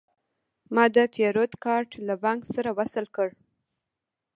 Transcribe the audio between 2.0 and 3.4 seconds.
له بانک سره وصل کړ.